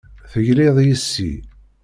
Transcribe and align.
Tegliḍ 0.31 0.77
yes-i. 0.87 1.31